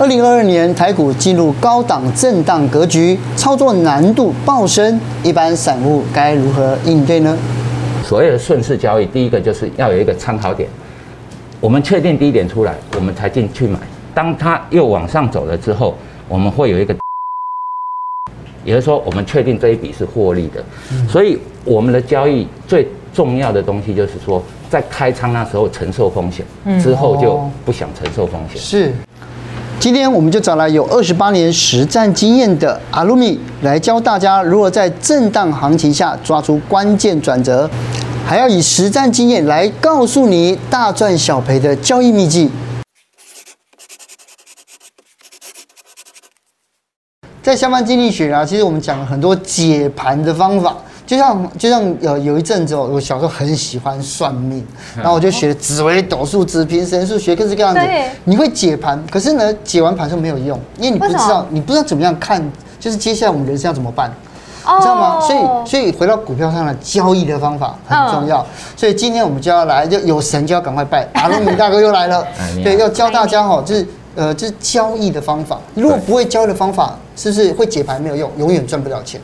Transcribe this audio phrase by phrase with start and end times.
[0.00, 7.36] 二零二二年台股进入高档震荡格局，操作难度暴升，一般散户该如何应对呢？
[8.02, 10.66] 所谓的顺势交易，第一个就是要有一个参考点，
[11.60, 13.78] 我们确定低点出来，我们才进去买。
[14.14, 15.94] 当它又往上走了之后，
[16.28, 16.96] 我们会有一个，
[18.64, 20.64] 也就是说，我们确定这一笔是获利的。
[21.10, 26.46] 所以我们的交易最重要的东西就是说，在开仓那时候承受风险，
[26.80, 28.56] 之后就不想承受风险。
[28.56, 28.94] 是。
[29.80, 37.68] 今天我们就找来有二十八年实战经验的阿鲁米来教大家如何在震荡行情下抓出关键转折，
[38.26, 42.50] 还要以实战经验来告诉你大赚小赔的交易秘籍。
[47.42, 50.76] 在下方经济学啊，其实我们讲了很多解盘的方法。
[51.10, 54.64] 就像就像有有一阵子哦，我小时候很喜欢算命，
[54.94, 57.80] 然后我就学紫微斗数、紫平神数，学各式各样子。
[58.22, 62.40] 你会解盘，可是呢，解完盘之后没有用，因为你不知道，你不知道怎么样看，
[62.78, 64.08] 就是接下来我们人生要怎么办，
[64.64, 65.20] 你知道吗？
[65.20, 68.46] 所以所以回到股票上的交易的方法很重要。
[68.76, 72.24] 所以今天我们就要来，就有神就要赶快拜， 阿鲁米大哥又来了。
[72.62, 73.84] 对，要教大家哈，就是
[74.14, 75.58] 呃，就是交易的方法。
[75.74, 79.20] 如果不会交易的方法，是不是会解盘没有用，永远赚不了钱？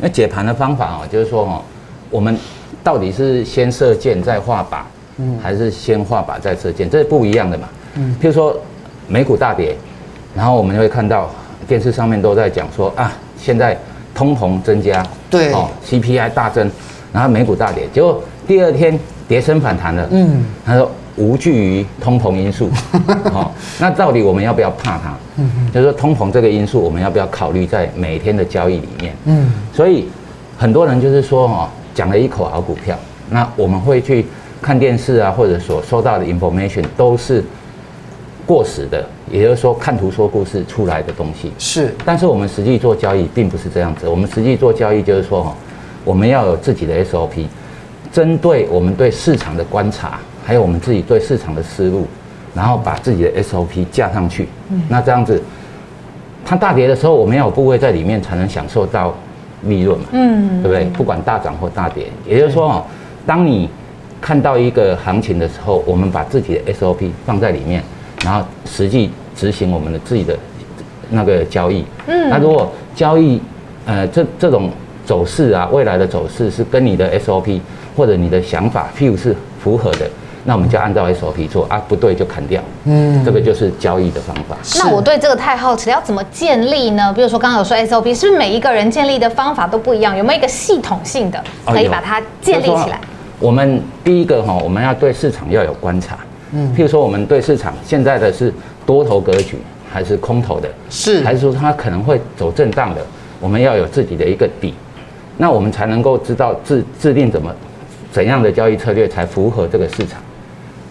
[0.00, 1.62] 那解盘的方法哦，就是说哦，
[2.10, 2.36] 我们
[2.84, 4.78] 到底是先射箭再画靶，
[5.18, 7.68] 嗯，还是先画靶再射箭，这是不一样的嘛。
[7.94, 8.56] 嗯，譬如说
[9.08, 9.76] 美股大跌，
[10.34, 11.30] 然后我们会看到
[11.66, 13.78] 电视上面都在讲说啊，现在
[14.14, 16.70] 通膨增加，对，哦，CPI 大增，
[17.12, 20.90] 然后美股大跌，结果第二天跌升反弹了，嗯，他说。
[21.16, 22.68] 无惧于通膨因素，
[23.32, 25.14] 好，那到底我们要不要怕它？
[25.72, 29.14] 就是说通膨这个因素，我们要不要考虑在每天的交易里面？
[29.24, 30.06] 嗯，所以
[30.58, 32.96] 很多人就是说哦，讲了一口好股票，
[33.30, 34.26] 那我们会去
[34.60, 37.42] 看电视啊，或者所收到的 information 都是
[38.46, 41.94] 过时的，也就是说看图说故事出来的东西是。
[42.04, 45.54] 但是我们实际做交易并不是这样子，我们实际做交易就是说哦，
[46.04, 47.46] 我们要有自己的 SOP，
[48.12, 50.18] 针对我们对市场的观察。
[50.46, 52.06] 还有我们自己对市场的思路，
[52.54, 54.48] 然后把自己的 SOP 架上去。
[54.70, 55.42] 嗯，那这样子，
[56.44, 59.12] 它大跌的时候，我们要有部位在里面，才能享受到
[59.62, 60.04] 利润嘛。
[60.12, 60.84] 嗯，对不对？
[60.96, 62.84] 不管大涨或大跌，也就是说哦，
[63.26, 63.68] 当你
[64.20, 67.82] 看到一个行情的时候，我们把自己的 SOP 放在里面，
[68.24, 70.38] 然后实际执行我们的自己的
[71.10, 71.84] 那个交易。
[72.06, 73.42] 嗯，那如果交易
[73.84, 74.70] 呃这这种
[75.04, 77.60] 走势啊，未来的走势是跟你的 SOP
[77.96, 80.08] 或者你的想法，feel 是符合的。
[80.48, 82.62] 那我们就按照 SOP 做啊，不对就砍掉。
[82.84, 84.56] 嗯，这个就是交易的方法。
[84.78, 87.12] 那我对这个太好奇，要怎么建立呢？
[87.12, 90.16] 比如说刚刚有说 SOP，是不是每一个人建立的方法都不一样？
[90.16, 93.00] 有没有一个系统性的可以把它建立起来？
[93.40, 96.16] 我们第一个哈，我们要对市场要有观察。
[96.52, 98.54] 嗯，譬如说我们对市场现在的是
[98.86, 99.58] 多头格局
[99.92, 100.68] 还是空头的？
[100.88, 103.04] 是，还是说它可能会走震荡的？
[103.40, 104.72] 我们要有自己的一个底，
[105.36, 107.52] 那我们才能够知道制制定怎么
[108.12, 110.22] 怎样的交易策略才符合这个市场。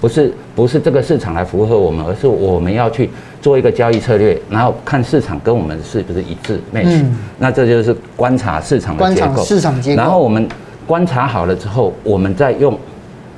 [0.05, 3.09] 不是不是这个市场来符合我们，而是我们要去
[3.41, 7.03] 做一个交易策略，然后看市场跟我们是不是一致 match。
[7.39, 9.43] 那这就是观察市场的结构。
[9.43, 9.97] 市场结构。
[9.99, 10.47] 然后我们
[10.85, 12.71] 观察好了之后，我们再用，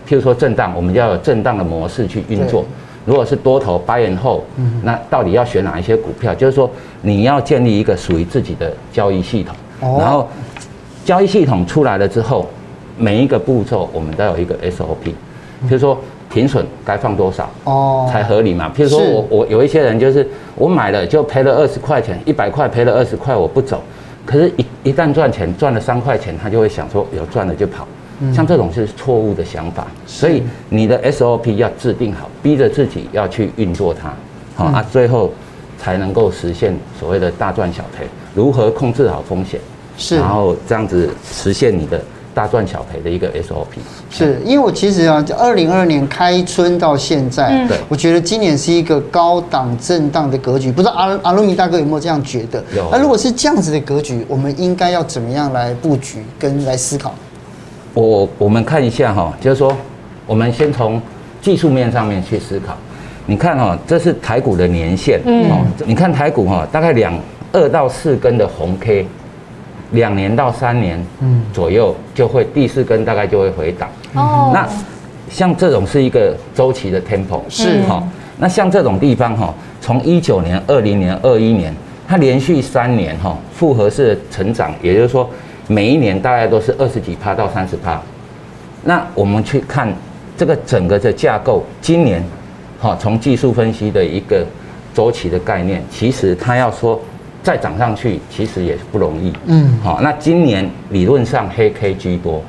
[0.05, 2.65] 譬如说震荡，我们要有震荡的模式去运作。
[3.05, 4.41] 如果是多头 buy and hold，
[4.83, 6.35] 那到底要选哪一些股票？
[6.35, 6.69] 就是说
[7.01, 9.55] 你要建立一个属于自己的交易系统。
[9.97, 10.27] 然后
[11.05, 12.49] 交易系统出来了之后，
[12.97, 15.13] 每一个步骤我们都有一个 SOP。
[15.63, 15.97] 就是说。
[16.37, 18.71] 停损该放多少哦才合理嘛？
[18.77, 23.81] 譬如说我我有一些人就是我买了就赔了二十块钱，一百块赔了二十块我不走，
[24.23, 27.87] 可是一一旦赚钱赚了三块钱，他就会想说有赚了就跑，
[28.31, 29.87] 像这种是错误的想法。
[30.05, 34.13] 所以你的 SOP 要制定好，逼着自己要去运作它，
[34.55, 35.31] 好啊，最后
[35.79, 38.05] 才能够实现所谓的大赚小赔。
[38.35, 39.59] 如何控制好风险，
[39.97, 41.99] 是然后这样子实现你的。
[42.37, 43.79] 大赚小赔的一个 SOP，
[44.11, 50.71] 是因为我其实啊，二零二二年开春到现在，对，我觉得今年是一个高档震荡的格局。
[50.71, 52.63] 不知道阿阿鲁米大哥有没有这样觉得？
[52.75, 52.87] 有。
[52.91, 57.11] 那如果是这样子的格局，我们应该要怎么样来布局跟来思考？
[57.95, 59.75] 我我们看一下哈，就是说，
[60.27, 61.01] 我们先从
[61.41, 62.77] 技术面上面去思考。
[63.25, 65.49] 你看哈，这是台股的年限，嗯，
[65.87, 67.19] 你看台股哈，大概两
[67.51, 69.07] 二到四根的红 K。
[69.91, 73.89] 两年到三年，嗯，左右就会第四根大概就会回档。
[74.13, 74.67] 哦，那
[75.29, 78.03] 像这种是一个周期的 tempo，是哈。
[78.39, 81.73] 那像这种地方哈，从一九年、二零年、二一年，
[82.07, 85.27] 它连续三年哈复合式的成长，也就是说
[85.67, 87.99] 每一年大概都是二十几趴到三十趴。
[88.83, 89.91] 那我们去看
[90.37, 92.23] 这个整个的架构，今年
[92.79, 94.45] 哈从技术分析的一个
[94.93, 96.99] 周期的概念，其实它要说
[97.47, 99.31] 再涨上去，其实也不容易。
[99.45, 102.43] 嗯，好，那今年理论上黑 K 居多，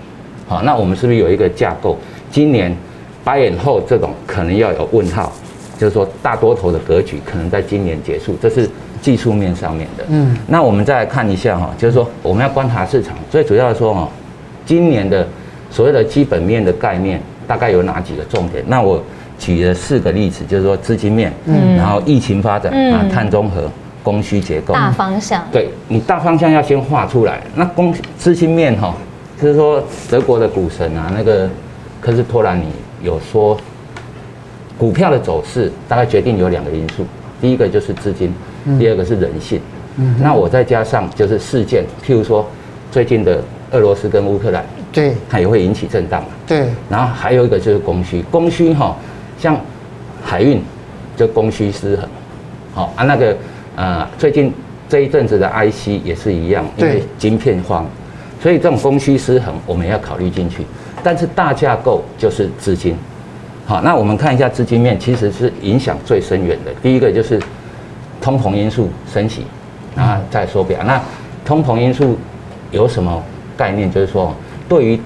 [0.49, 1.97] 好，那我们是不是有一个架构？
[2.33, 2.77] 今年
[3.25, 5.33] buy and hold 这种可能要有问号，
[5.79, 8.69] 就是说大多头的格局可能在今年结束，这是
[9.00, 10.05] 技术面上面的。
[10.09, 14.09] 嗯，那我们再来看一下哈，就是说我们要观察市场，最主要的说哈，
[14.67, 15.25] 今年的
[15.71, 18.65] 所谓的基本面的概念大概有哪几个重点？
[18.67, 19.00] 那我
[19.39, 23.71] 举了四个例子，就是说资金面，嗯，然后疫情发展啊，碳中和、
[24.08, 25.44] 供需结构，大方向。
[25.52, 27.43] 对，你大方向要先画出来。
[27.55, 28.94] 那供资金面哈，
[29.38, 31.46] 就是说德国的股神啊，那个
[32.00, 32.64] 科斯托兰尼
[33.02, 33.55] 有说，
[34.78, 37.05] 股票的走势大概决定有两个因素，
[37.38, 38.32] 第一个就是资金，
[38.78, 39.60] 第二个是人性。
[39.96, 42.49] 嗯，那我再加上就是事件，譬如说
[42.90, 46.28] 最近的俄罗斯跟乌克兰，对，它也会引起震荡嘛。
[46.46, 48.96] 对，然后还有一个就是供需，供需哈。
[49.38, 49.54] 像
[50.25, 50.62] 海运
[51.14, 52.08] 就供需失衡，
[52.75, 53.37] 好啊，那个
[53.78, 54.52] 呃最近
[54.88, 57.86] 这一阵子的 IC 也是一样，因为晶片荒，
[58.42, 60.66] 所以这种供需失衡我们要考虑进去。
[61.02, 62.96] 但是大架构就是资金，
[63.64, 66.72] 好，那我们看一下资金面，其实是影响最深远的。
[66.82, 67.40] 第一个就是
[68.20, 69.44] 通膨因素升息，
[69.94, 70.80] 然后再说表。
[70.84, 71.00] 那
[71.44, 72.19] 通膨因素
[72.72, 73.22] 有什么
[73.56, 73.88] 概念？
[73.90, 74.34] 就是说
[74.69, 75.00] 对于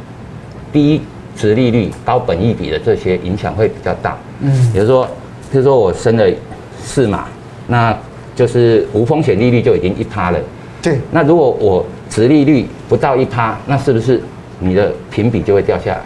[0.73, 1.01] 第一。
[1.35, 5.09] 殖利率高本益比的这些影响会比较大，嗯，比如说，
[5.51, 6.31] 比如说我升了
[6.79, 7.27] 四码，
[7.67, 7.99] 那
[8.35, 10.39] 就是无风险利率就已经一趴了，
[10.83, 10.99] 对。
[11.11, 14.21] 那如果我殖利率不到一趴，那是不是
[14.59, 16.03] 你的评比就会掉下来？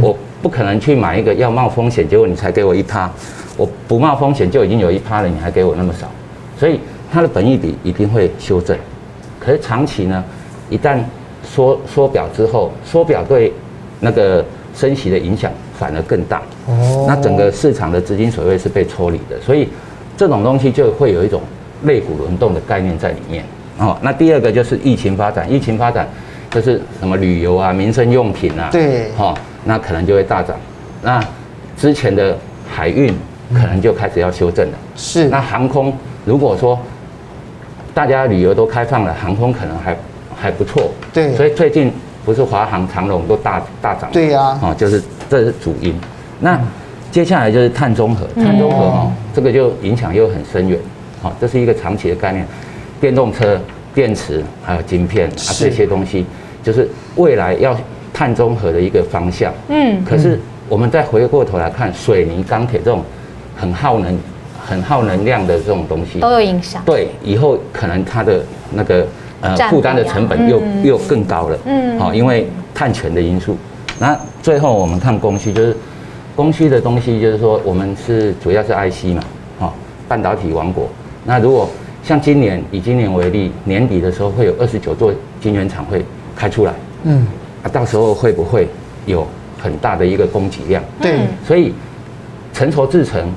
[0.00, 3.10] 我不可能去买一个要冒风险，结果你才给我一趴，
[3.56, 6.08] 我不冒风险就已经有一趴了，你还给我那么少，
[6.58, 6.80] 所以
[7.12, 8.76] 它的本益比一定会修正。
[9.38, 10.24] 可是长期呢，
[10.68, 10.98] 一旦
[11.42, 13.52] 缩缩表之后，缩表对
[14.00, 14.44] 那个。
[14.72, 19.68] 升息的影响反而更大，哦，那整个市场的资金水位是被抽离的，所以
[20.16, 21.42] 这种东西就会有一种
[21.84, 23.44] 类股轮动的概念在里面。
[23.78, 26.06] 哦，那第二个就是疫情发展，疫情发展
[26.50, 29.34] 就是什么旅游啊、民生用品啊，对，哦，
[29.64, 30.56] 那可能就会大涨。
[31.02, 31.22] 那
[31.76, 32.36] 之前的
[32.68, 33.14] 海运
[33.52, 34.78] 可能就开始要修正了。
[34.96, 35.92] 是，那航空
[36.24, 36.78] 如果说
[37.94, 39.96] 大家旅游都开放了，航空可能还
[40.36, 40.90] 还不错。
[41.12, 41.92] 对，所以最近。
[42.22, 45.98] 不是华航、长龙都大大涨，对呀，哦，就是这是主因。
[46.38, 46.60] 那
[47.10, 50.78] 接下来就是碳中和，碳中和哦，这个就影响又很深远，
[51.22, 52.46] 好，这是一个长期的概念。
[53.00, 53.60] 电动车、
[53.94, 56.24] 电池还有晶片啊这些东西，
[56.62, 57.76] 就是未来要
[58.12, 59.52] 碳中和的一个方向。
[59.68, 60.38] 嗯，可是
[60.68, 63.02] 我们再回过头来看，水泥、钢铁这种
[63.56, 64.18] 很耗能、
[64.64, 66.82] 很耗能量的这种东西都有影响。
[66.84, 69.06] 对，以后可能它的那个。
[69.42, 73.56] 呃，负担的成本又又更高了，嗯，好，因为碳权的因素。
[73.98, 75.74] 那最后我们看供需，就是
[76.36, 79.22] 供需的东西，就是说我们是主要是 IC 嘛，
[79.58, 79.74] 好，
[80.06, 80.90] 半导体王国。
[81.24, 81.68] 那如果
[82.02, 86.72] 像今年以今年为例，年底的时候会有二十九座晶圆厂会开出来，
[87.04, 87.26] 嗯，
[87.62, 88.68] 啊，到时候会不会
[89.06, 89.26] 有
[89.58, 90.82] 很大的一个供给量？
[91.00, 91.72] 对，所以
[92.52, 93.32] 成熟制程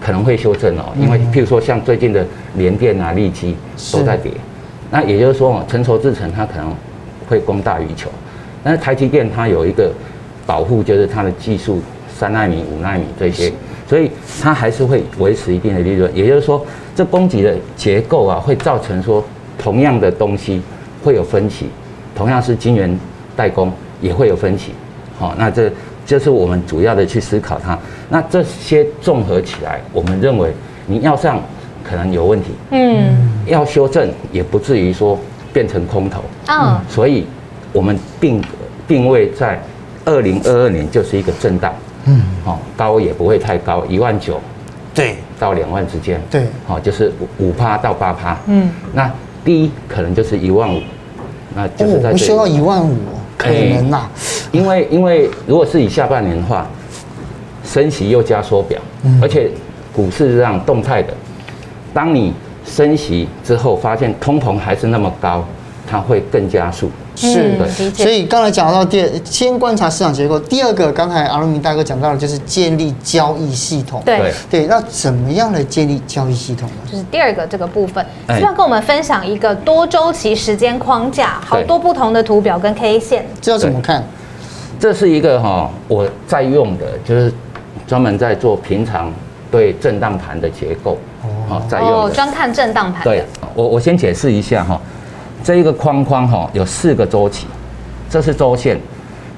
[0.00, 2.26] 可能会修正哦，因为譬如说像最近的
[2.56, 3.56] 联电啊、力基
[3.92, 4.32] 都在跌。
[4.90, 6.72] 那也就是说，成熟制程它可能
[7.28, 8.08] 会供大于求，
[8.62, 9.90] 但是台积电它有一个
[10.46, 11.82] 保护，就是它的技术
[12.14, 13.52] 三纳米、五纳米这些，
[13.88, 14.08] 所以
[14.40, 16.08] 它还是会维持一定的利润。
[16.14, 16.64] 也就是说，
[16.94, 19.24] 这供给的结构啊，会造成说
[19.58, 20.60] 同样的东西
[21.02, 21.66] 会有分歧，
[22.14, 22.98] 同样是晶圆
[23.36, 24.72] 代工也会有分歧。
[25.18, 25.70] 好，那这
[26.06, 27.78] 就是我们主要的去思考它。
[28.08, 30.52] 那这些综合起来，我们认为
[30.86, 31.40] 你要上。
[31.86, 33.14] 可能有问题，嗯，
[33.44, 35.18] 要修正也不至于说
[35.52, 37.26] 变成空头，嗯，所以
[37.74, 38.42] 我们定
[38.88, 39.60] 定位在
[40.06, 41.74] 二零二二年就是一个震荡，
[42.06, 44.40] 嗯，好，高也不会太高，一万九，
[44.94, 49.10] 对，到两万之间，对，好，就是五趴到八趴，嗯，那
[49.44, 50.80] 低可能就是一万五，
[51.54, 52.96] 那就是在这里，修到一万五，
[53.36, 54.08] 可能呐，
[54.52, 56.66] 因为因为如果是以下半年的话，
[57.64, 58.80] 升息又加缩表，
[59.20, 59.50] 而且
[59.92, 61.12] 股市是这样动态的。
[61.92, 62.32] 当你
[62.64, 65.44] 升息之后，发现通膨还是那么高，
[65.86, 66.90] 它会更加速。
[67.16, 70.36] 是的，所以刚才讲到第二，先观察市场结构。
[70.40, 74.02] 第二个，刚才阿伦明大哥讲到的，就是建立交易系统。
[74.04, 76.90] 对对，那怎么样来建立交易系统呢？
[76.90, 78.04] 就是第二个这个部分，
[78.36, 83.24] 希望跟我们分享一个多周期时间框架，好多不同的图表跟 K 线。
[83.40, 84.02] 这要怎么看？
[84.80, 87.32] 这是一个哈，我在用的，就是
[87.86, 89.12] 专门在做平常
[89.52, 90.98] 对震荡盘的结构。
[91.48, 93.04] 哦，在用哦，专看震荡盘。
[93.04, 93.24] 对，
[93.54, 94.80] 我我先解释一下哈，
[95.44, 97.46] 这一个框框哈有四个周期，
[98.08, 98.80] 这是周线，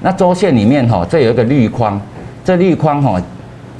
[0.01, 1.99] 那周线里面哈这有一个绿框，
[2.45, 3.21] 这绿框哈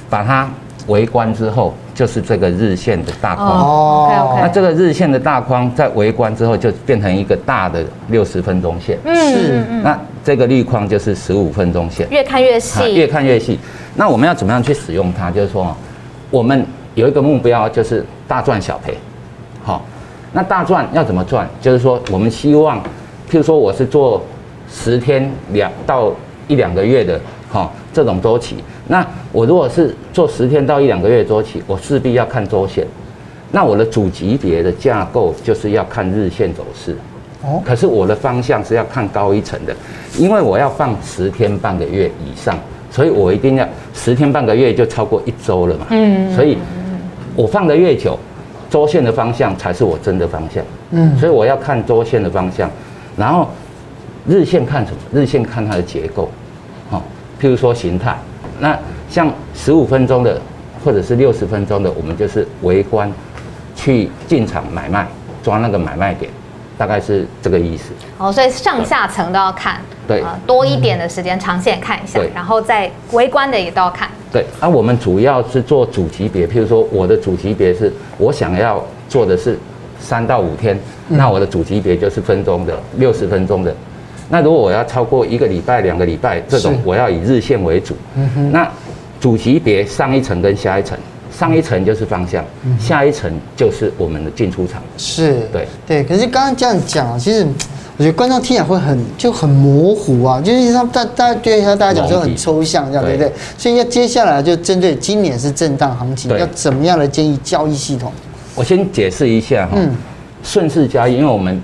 [0.09, 0.49] 把它
[0.87, 3.47] 围观之后，就是这个日线的大框。
[3.47, 4.37] 哦。
[4.41, 8.97] 那这个日线的大框在围观之后，就变成一个大的六十分钟线。
[9.05, 9.65] 嗯，是。
[9.81, 12.05] 那这个绿框就是十五分钟线。
[12.09, 12.93] 越看越细。
[12.93, 13.57] 越看越细。
[13.95, 15.31] 那我们要怎么样去使用它？
[15.31, 15.73] 就是说，
[16.29, 18.97] 我们有一个目标，就是大赚小赔。
[20.33, 21.47] 好，那大赚要怎么赚？
[21.61, 22.79] 就是说，我们希望，
[23.29, 24.21] 譬如说，我是做
[24.71, 26.11] 十天两到
[26.47, 27.19] 一两个月的，
[27.49, 28.57] 哈，这种周期。
[28.87, 32.85] 那我如果是做十天到一两个月周期，我势必要看周线。
[33.51, 36.95] 那我的主级别的架构就是要看日线走势。
[37.43, 37.61] 哦。
[37.65, 39.75] 可是我的方向是要看高一层的，
[40.17, 42.57] 因为我要放十天半个月以上，
[42.91, 45.85] 所以我一定要十天半个月就超过一周了嘛。
[45.89, 46.33] 嗯。
[46.35, 46.57] 所以，
[47.35, 48.17] 我放的越久，
[48.69, 50.63] 周线的方向才是我真的方向。
[50.91, 51.17] 嗯。
[51.17, 52.69] 所以我要看周线的方向，
[53.15, 53.49] 然后
[54.27, 54.97] 日线看什么？
[55.13, 56.29] 日线看它的结构。
[56.89, 57.01] 好，
[57.41, 58.17] 譬如说形态。
[58.59, 58.77] 那
[59.09, 60.41] 像十五分钟的，
[60.83, 63.11] 或者是六十分钟的，我们就是围观，
[63.75, 65.05] 去进场买卖，
[65.43, 66.31] 抓那个买卖点，
[66.75, 67.91] 大概是这个意思。
[68.17, 74.09] 哦，所以上下层都要看，对，多一点的时间长线看一下，然后再围观的也都要看。
[74.31, 79.57] 对，啊我们主要是做主级别，譬如说我的主级别是我想要做的是
[79.99, 83.73] 三到五天，那我的主级别就是分钟的，六十分钟的。
[84.29, 87.95] 那如果我要超过一个礼拜、两个礼拜这种，我要以日线为主。
[88.51, 88.69] 那
[89.19, 90.97] 主级别上一层跟下一层，
[91.31, 92.43] 上一层就是方向，
[92.77, 94.83] 下一层就是我们的进出场。
[94.97, 96.03] 是，对对。
[96.03, 97.47] 可是刚刚这样讲，其实
[97.97, 103.31] 我觉得观众听起来会很就很模糊啊，就是他大大家对一下大家讲说很抽象，这样对不对？
[103.57, 108.11] 所以要接下来就针对今年是震荡行情，要怎么样的建议交易系统？
[108.53, 109.77] 我先解释一下哈，
[110.43, 111.59] 顺势交易，因为我们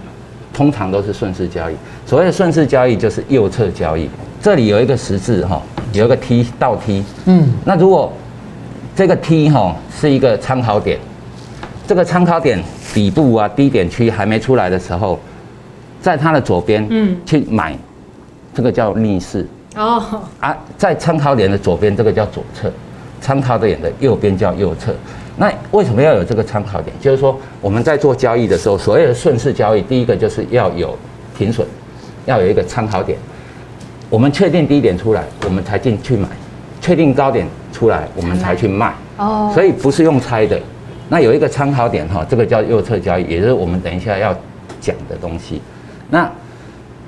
[0.52, 1.76] 通常都是顺势交易。
[2.06, 4.10] 所谓的顺势交易就是右侧交易，
[4.42, 5.62] 这里有一个十字哈，
[5.92, 8.12] 有一个 T 倒 T，嗯，那如果
[8.96, 10.98] 这个 T 哈是一个参考点，
[11.88, 12.60] 这个参考点
[12.92, 15.20] 底部啊低点区还没出来的时候，
[16.04, 17.76] 在它的左边，嗯，去买，
[18.54, 22.70] 这个叫逆势哦，啊，在参考点的左边这个叫左侧，
[23.22, 24.94] 参考点的右边叫右侧。
[25.38, 26.94] 那为什么要有这个参考点？
[27.00, 30.96] 就是说我们在做交易的时候，所谓的顺势交易，第一个就是要有
[31.38, 31.66] 停损。
[32.26, 33.18] 要有一个参考点，
[34.10, 36.28] 我们确定低点出来，我们才进去买；
[36.80, 38.94] 确定高点出来，我们才去卖。
[39.18, 40.60] 哦，所以不是用猜的。
[41.10, 44.34] 那有一个参考点哈，这个叫右侧交易，也就是我们等一下要
[44.80, 45.62] 讲的东西。
[46.14, 46.32] 那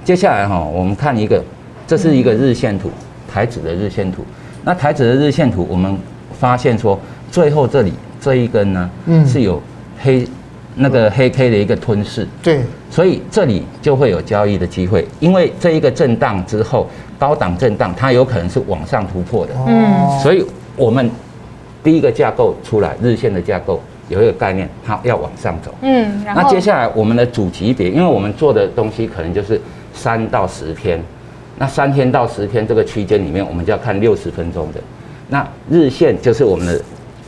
[0.03, 1.39] 接下来哈，我们看一个，
[1.85, 2.89] 这是一个日线图，
[3.31, 4.25] 台指的日线图。
[4.63, 5.95] 那台指的日线图，我们
[6.33, 9.61] 发现说，最后这里这一根呢，嗯，是有
[10.01, 10.27] 黑。
[10.77, 12.59] 那个黑 K 的一个吞噬，对，
[12.91, 16.85] 所以这里就会有交易的机会，因为这一个震荡之后，
[17.17, 20.45] 高档震荡，它有可能是往上突破的，嗯，所以
[20.75, 21.09] 我们
[21.81, 29.59] 第一个架构出来，日线的架构有一个概念，它要往上走，嗯，那接下来我们的主级别，因为我们做的东西可能就是
[29.93, 31.01] 三到十天，
[31.57, 34.79] 那三天到十天这个区间里面，我们就要看六十分钟的，
[35.29, 36.79] 那日线就是我们的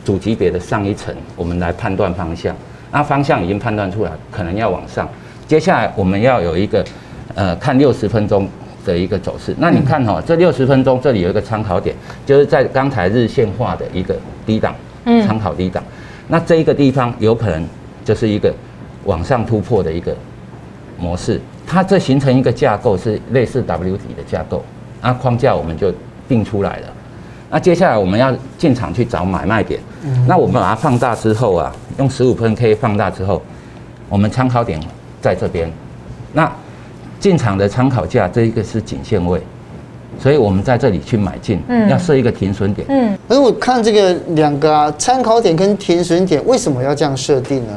[0.04, 2.54] 主级别的上一层，我们来判断方向。
[2.90, 5.06] 那方向已经判断出来，可能要往上。
[5.46, 6.84] 接下来我们要有一个，
[7.34, 8.48] 呃，看六十分钟
[8.86, 9.54] 的一个走势。
[9.58, 11.94] 那你看哈、喔，这六十分钟这里有一个参考点，
[12.24, 14.16] 就是在刚才日线画的一个
[14.46, 15.84] 低档，参考低档。
[16.28, 17.66] 那这一个地方有可能
[18.04, 18.54] 就是一个
[19.04, 20.14] 往上突破的一个
[20.98, 21.40] 模式。
[21.66, 24.64] 它这形成一个架构是类似 W 底的架构，
[25.02, 25.92] 那框架我们就
[26.28, 26.86] 定出来了。
[27.50, 29.80] 那接下来我们要进场去找买卖点。
[30.26, 33.42] 那我们把它放大之后啊，用十五分 K 放大之后，
[34.08, 34.80] 我们参考点
[35.20, 35.70] 在这边。
[36.32, 36.50] 那
[37.18, 39.42] 进场的参考价这一个是颈线位，
[40.18, 42.86] 所以我们在这里去买进，嗯要设一个停损点。
[42.90, 43.16] 嗯。
[43.28, 47.72] 可是我看这个两个啊，参考点跟停损点为什么要这样设定呢？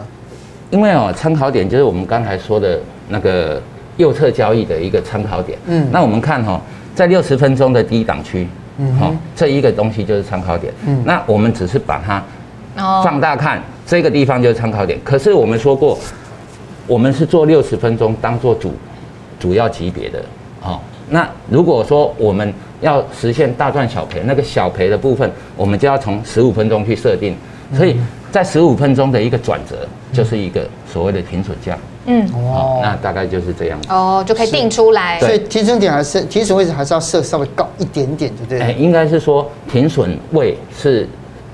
[0.69, 2.79] 因为哦，参考点就是我们刚才说的
[3.09, 3.61] 那个
[3.97, 5.57] 右侧交易的一个参考点。
[5.67, 5.87] 嗯。
[5.91, 6.59] 那我们看哈，
[6.95, 8.47] 在六十分钟的低档区。
[8.77, 10.73] 嗯，好，这一个东西就是参考点。
[10.87, 12.23] 嗯，那我们只是把它
[13.03, 14.97] 放大看，这个地方就是参考点。
[15.03, 15.99] 可是我们说过，
[16.87, 18.71] 我们是做六十分钟当做主
[19.37, 20.23] 主要级别的。
[20.61, 27.35] 好，那如果说我们要实现大赚小赔，那个小赔的部分，我们就要从十五分钟去设定。
[27.73, 27.97] 所以
[28.31, 31.77] 在十五分钟的一个转折，就是一个所谓的停损价。
[32.05, 35.19] 嗯，哦，那大概就是这样子哦，就可以定出来。
[35.19, 38.59] 所以停损点还是停损位置还是要设稍微高一点点，对不对？
[38.59, 41.07] 哎，应该是说停损位是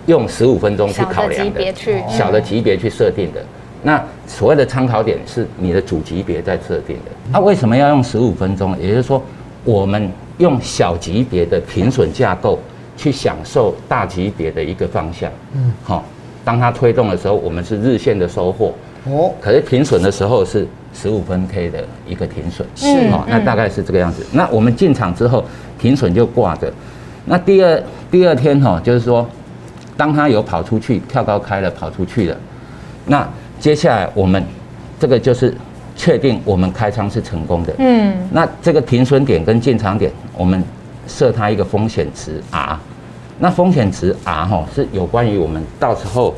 [0.06, 1.62] 用十五分钟去考量的，
[2.08, 3.44] 小的级别去设定的。
[3.84, 7.12] 那所谓的参考点是你的主级别在设定的。
[7.32, 8.76] 那为什么要用十五分钟？
[8.80, 9.22] 也就是说，
[9.68, 12.58] 我们用小级别的平损架构
[12.96, 15.30] 去享受大级别的一个方向。
[15.54, 16.06] 嗯，好，
[16.46, 18.74] 当它推动的时候，我们是日线的收获。
[19.04, 22.66] 哦，可是停损的时候是十五分 K 的一个停损。
[22.78, 24.26] 是，好，那大概是这个样子。
[24.32, 25.44] 那我们进场之后，
[25.78, 26.72] 停损就挂着。
[27.26, 29.28] 那第二第二天哈，就是说，
[29.98, 32.38] 当它有跑出去，跳高开了，跑出去了，
[33.06, 33.28] 那
[33.60, 34.42] 接下来我们
[34.98, 35.54] 这个就是
[35.98, 37.74] 确定我们开仓是成功的。
[37.80, 40.64] 嗯，那这个停损点跟进场点，我们
[41.08, 42.80] 设它一个风险值 R。
[43.40, 46.34] 那风险值 R 哈是有关于我们到时候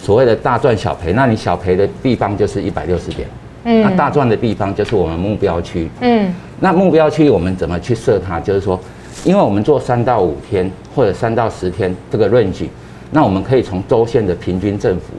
[0.00, 3.28] 所谓的大赚小赔，那你小赔的地方就是一百六十点，
[3.64, 5.90] 嗯，那大赚的地方就是我们目标区。
[6.00, 8.40] 嗯，那目标区我们怎么去设它？
[8.40, 8.80] 就是说。
[9.24, 12.66] 因为我们做三到五天或者三到十天这个 range，
[13.10, 15.12] 那我们可以从周线的平均振幅，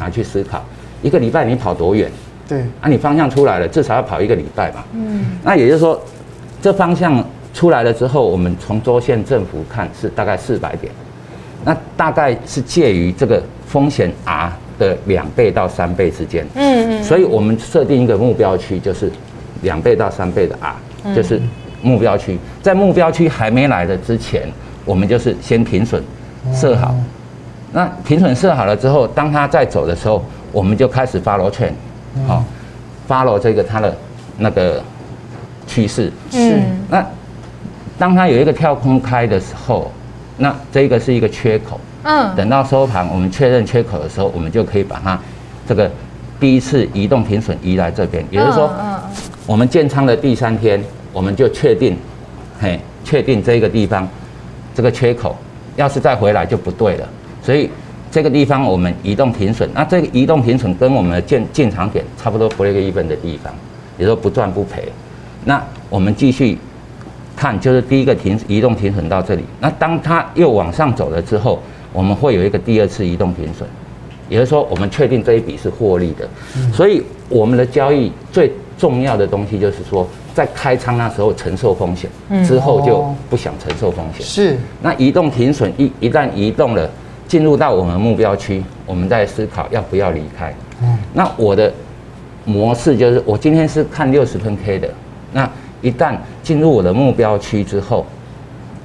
[0.00, 0.64] 拿去思考，
[1.02, 2.10] 一个礼拜你跑多远？
[2.48, 4.82] 对，啊，你方向出来了，至少要跑一个礼拜嘛。
[4.94, 6.00] 嗯，那也就是说，
[6.62, 10.92] 这方向出来了之后，我们从周线振幅看是大概四百点，
[11.64, 16.46] 那大概是介于这个风险 R 的两倍到三倍之间。
[16.54, 19.12] 嗯嗯，所以我们设定一个目标区，就是
[19.62, 21.40] 两倍到三倍的 R，就是。
[21.80, 24.48] 目标区在目标区还没来的之前，
[24.84, 26.02] 我们就是先停损
[26.52, 26.92] 设好。
[27.70, 31.70] 那停损设好了之后，当它在走的时候，我们就开始 follow trend，
[32.26, 32.44] 好
[33.08, 33.96] ，follow 这个它的
[34.36, 34.82] 那个
[35.66, 36.12] 趋势。
[36.30, 36.60] 是。
[36.88, 37.04] 那
[37.98, 39.90] 当它有一个跳空开的时候，
[40.36, 41.80] 那这个是一个缺口。
[42.02, 42.34] 嗯。
[42.36, 45.18] 等到收盘，我们确认缺口的时候，我们就可以把它
[45.66, 45.90] 这个
[46.38, 48.24] 第一次移动停损移来这边。
[48.30, 48.70] 也就是说，
[49.46, 50.82] 我们建仓的第三天。
[51.10, 51.96] 我们就确定，
[52.60, 54.06] 嘿，确定这个地方，
[54.74, 55.34] 这个缺口，
[55.74, 57.08] 要是再回来就不对了。
[57.42, 57.68] 所以
[58.10, 63.52] 这个地方我们移动停损，那这个移动停损跟我们的进进场点差不多，break even 的地方，
[63.98, 64.84] 也就说不赚不赔。
[65.44, 66.58] 那我们继续
[67.36, 69.44] 看，就是第一个停移动停损到这里。
[69.60, 71.60] 那当它又往上走了之后，
[71.92, 73.68] 我们会有一个第二次移动停损，
[74.28, 76.28] 也就是说我们确定这一笔是获利的。
[76.72, 80.06] 所以我们的交易最重要的东西就是说。
[80.34, 82.08] 在开仓那时候承受风险，
[82.46, 84.24] 之后就不想承受风险。
[84.24, 86.88] 是，那移动停损一一旦移动了，
[87.28, 90.52] 进入到我们目标区，我们在思考要不要离开。
[90.82, 91.70] 嗯，那我的
[92.46, 94.88] 模式就是，我今天是看六十分 K 的，
[95.32, 95.48] 那
[95.82, 98.06] 一旦进入我的目标区之后，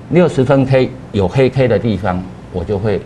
[0.09, 3.01] 六十分 K 有黑 K 的地方，我就会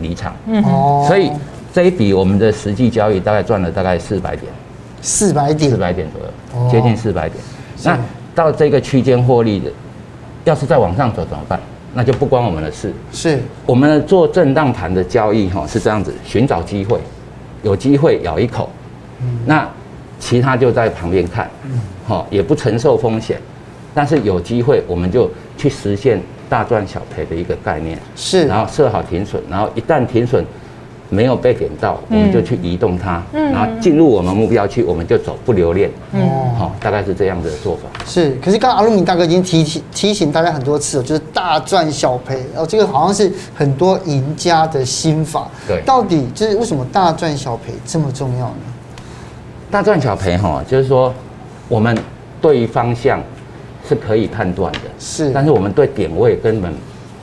[0.00, 0.36] 离场。
[0.46, 1.30] 嗯，哦，所以
[1.72, 4.52] 这一笔我们的实际交易大概赚了大概四百点，
[5.00, 6.20] 四百点，四百点左
[6.60, 7.42] 右，接近四百点。
[7.82, 7.98] 那
[8.34, 9.70] 到这个区间获利的，
[10.44, 11.58] 要是再往上走怎么办？
[11.96, 12.92] 那就不关我们的事。
[13.10, 17.00] 是，我们做震荡盘的交易哈，是这样子，寻找机会，
[17.62, 18.68] 有机会咬一口，
[19.46, 19.66] 那
[20.20, 21.50] 其他就在旁边看，
[22.06, 23.40] 好，也不承受风险，
[23.94, 27.98] 但是有机会我们就去实现大赚小赔的一个概念。
[28.14, 30.44] 是，然后设好停损，然后一旦停损。
[31.08, 35.88] 没有被点到，我们就去移动它，嗯、然后进入我们目标区，我们就走不留恋。
[36.12, 37.82] 哦、嗯，好，大概是这样子的做法。
[38.04, 45.48] 是，可是刚刚阿路米大哥已经提醒提醒大家很多次了，就是大赚小赔，然后这个好像是很多赢家的心法。
[45.66, 48.56] 对，到底就是为什么大赚小赔这么重要呢？
[49.70, 51.12] 大赚小赔哈，就是说
[51.68, 51.96] 我们
[52.40, 53.20] 对于方向
[53.88, 56.72] 是可以判断的，是，但是我们对点位根本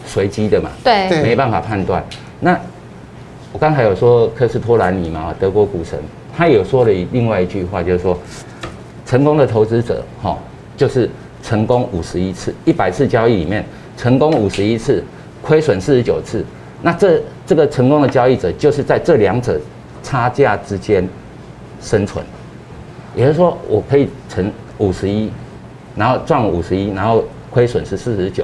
[0.05, 2.03] 随机的嘛，对，没办法判断。
[2.39, 2.57] 那
[3.53, 5.99] 我刚才有说科斯托兰尼嘛，德国股神，
[6.35, 8.17] 他有说了另外一句话，就是说，
[9.05, 10.35] 成功的投资者，哈，
[10.75, 11.07] 就是
[11.43, 13.63] 成功五十一次，一百次交易里面
[13.95, 15.03] 成功五十一次，
[15.43, 16.43] 亏损四十九次。
[16.81, 19.61] 那这这个成功的交易者，就是在这两者
[20.01, 21.07] 差价之间
[21.79, 22.25] 生存。
[23.15, 25.29] 也就是说，我可以成五十一，
[25.95, 28.43] 然后赚五十一，然后亏损是四十九，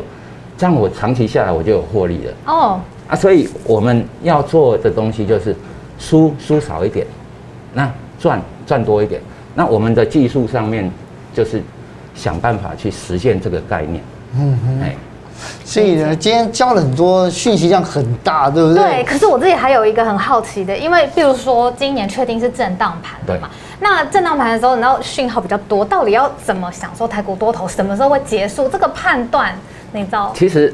[0.56, 2.34] 这样我长期下来我就有获利了。
[2.46, 2.80] 哦。
[3.10, 5.56] 啊，所以我们要做的东西就是
[5.98, 7.06] 输输少一点，
[7.74, 9.20] 那赚赚多一点。
[9.56, 10.90] 那我们的技术上面
[11.34, 11.62] 就是
[12.14, 14.04] 想办法去实现这个概念。
[14.38, 14.96] 嗯哼，哎，
[15.66, 18.84] 所以呢，今天教了很多讯息量很大，对不对？
[18.84, 19.04] 对。
[19.04, 28.70] 可是我自己还有一个很好奇的，因为比如说今年确定是震荡盘对嘛，那震荡盘的时候，然后讯号比较多，到底要怎么想说台股多头什么时候会结束？
[28.70, 29.54] 这个判断，
[29.92, 30.32] 你知道？
[30.36, 30.72] 其实。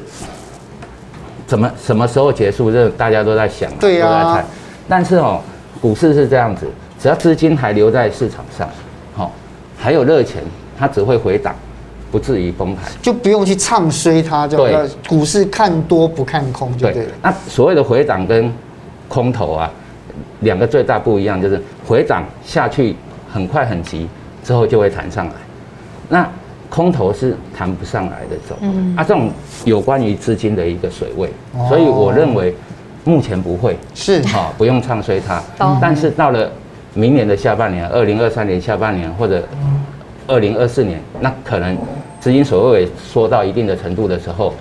[1.46, 2.72] 怎么什么时候结束？
[2.72, 4.46] 这大家都在想，对呀、啊，都在猜。
[4.88, 5.40] 但是哦，
[5.80, 6.66] 股市是这样子，
[6.98, 8.68] 只要资金还留在市场上，
[9.14, 9.32] 好，
[9.78, 10.42] 还有热钱，
[10.78, 11.54] 它只会回档，
[12.10, 14.46] 不至于崩盘，就不用去唱衰它。
[14.46, 16.94] 就对，股市看多不看空就对了。
[16.94, 18.52] 对，那所谓的回档跟
[19.08, 19.70] 空头啊，
[20.40, 22.96] 两个最大不一样就是回档下去
[23.32, 24.08] 很快很急，
[24.42, 25.32] 之后就会弹上来。
[26.08, 26.28] 那
[26.76, 28.94] 空头是谈不上来的走，嗯。
[28.94, 29.30] 啊，这种
[29.64, 31.30] 有关于资金的一个水位，
[31.70, 32.54] 所以我认为
[33.02, 33.74] 目前不会。
[33.94, 34.20] 是。
[34.24, 35.42] 哈，不用唱衰它，
[35.80, 36.52] 但是到了
[36.92, 39.42] 明年的下半年，二零二三年下半年或者
[40.26, 41.74] 二零二四年，那可能
[42.20, 44.52] 资金水位缩到一定的程度的时候，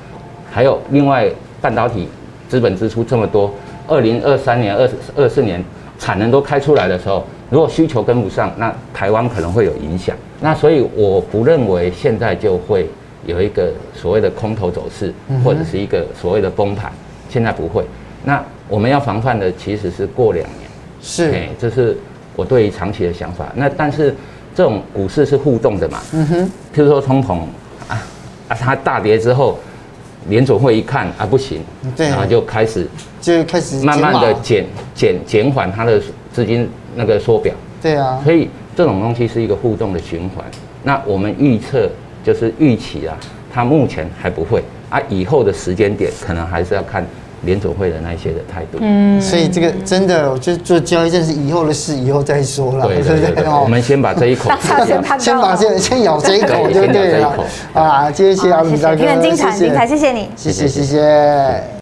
[0.49, 2.07] 还有另外半导体
[2.47, 3.53] 资本支出这么多，
[3.89, 5.61] 二零二三年、二二四年
[5.99, 7.27] 产能都开出来的时候。
[7.49, 10.15] 如果需求跟不上，那台湾可能会有影响。
[10.41, 12.89] 那所以我不认为现在就会
[13.25, 16.91] 有一个所谓的空头走势，或者是一个所谓的崩盘，
[17.29, 17.85] 现在不会。
[18.23, 20.69] 那我们要防范的其实是过两年。
[21.01, 21.95] 是，这是
[22.35, 23.51] 我对于长期的想法。
[23.55, 24.13] 那但是
[24.55, 25.99] 这种股市是互动的嘛？
[26.13, 26.51] 嗯哼。
[26.75, 27.37] 譬如说通膨
[27.87, 28.03] 啊
[28.47, 29.59] 啊，它大跌之后，
[30.29, 31.61] 联总会一看啊不行，
[31.95, 32.87] 对，然后就开始
[33.21, 36.01] 就开始慢慢的减减减缓它的
[36.33, 36.67] 资金。
[36.95, 40.43] 那个缩表，对啊，所以这种东西是一个互动的循环。
[40.83, 41.89] 那我们预测
[42.23, 43.17] 就是预期啊，
[43.53, 44.63] 它目前还不会。
[44.87, 47.03] 啊，以后的时间点可能还是要看
[47.41, 48.77] 联总会的那些的态度。
[48.81, 52.85] 嗯，所以这个真的，我就做交易，真是以后的事，以后再说了。
[52.87, 54.51] 对对对，我们先把这一口，
[55.17, 56.69] 先把这先咬这一口。
[56.69, 57.35] 就对了。
[57.73, 60.67] 啊，谢谢阿米大哥，很精彩，精彩，谢谢你，谢谢。
[60.67, 61.74] 谢谢。